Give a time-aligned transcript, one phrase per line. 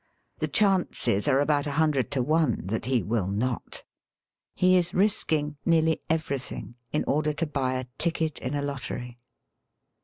[0.39, 3.83] The chances are about a hun dreid to one that he will not.
[4.55, 9.19] He is risking nearly everything in order to buy a ticket in a lottery.